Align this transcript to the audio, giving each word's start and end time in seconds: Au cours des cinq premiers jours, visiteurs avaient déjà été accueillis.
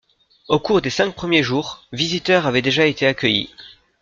Au 0.47 0.57
cours 0.57 0.81
des 0.81 0.89
cinq 0.89 1.13
premiers 1.13 1.43
jours, 1.43 1.85
visiteurs 1.91 2.47
avaient 2.47 2.63
déjà 2.63 2.87
été 2.87 3.05
accueillis. 3.05 3.51